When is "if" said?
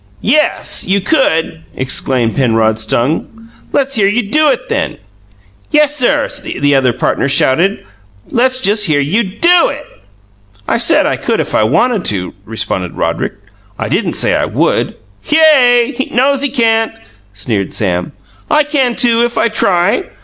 11.39-11.53, 19.23-19.37